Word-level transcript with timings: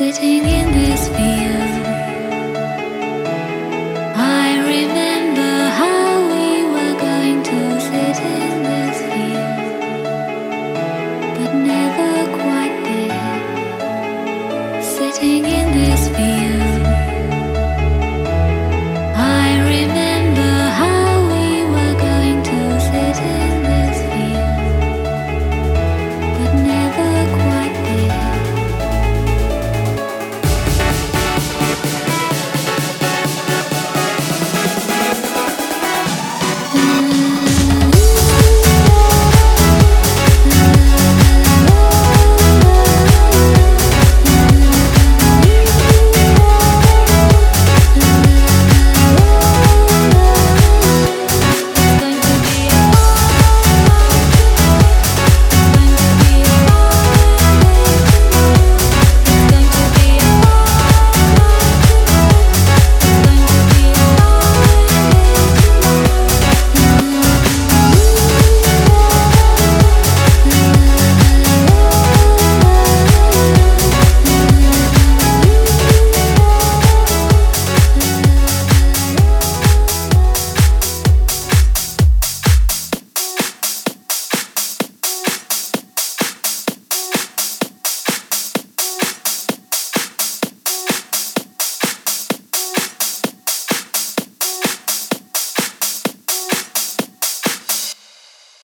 sitting 0.00 0.46
in 0.46 0.72
this 0.72 1.08
field. 1.08 1.49